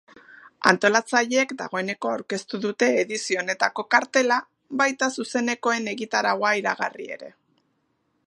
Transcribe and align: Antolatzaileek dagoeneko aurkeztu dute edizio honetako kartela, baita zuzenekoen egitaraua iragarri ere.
Antolatzaileek 0.69 1.51
dagoeneko 1.59 2.09
aurkeztu 2.13 2.59
dute 2.63 2.87
edizio 3.01 3.41
honetako 3.43 3.85
kartela, 3.95 4.37
baita 4.83 5.11
zuzenekoen 5.21 5.93
egitaraua 5.95 6.57
iragarri 6.63 7.09
ere. 7.19 7.31